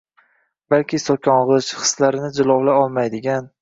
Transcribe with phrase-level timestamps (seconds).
[0.75, 3.53] balki so‘kong‘ich, hislarini jilovlay olmaydigan